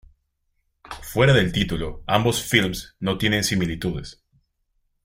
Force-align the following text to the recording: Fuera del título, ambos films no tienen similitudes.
Fuera 1.03 1.31
del 1.31 1.51
título, 1.51 2.03
ambos 2.07 2.41
films 2.41 2.95
no 2.99 3.19
tienen 3.19 3.43
similitudes. 3.43 4.19